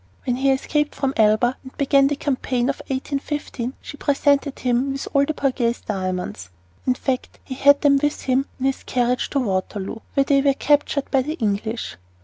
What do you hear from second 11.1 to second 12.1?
by the English.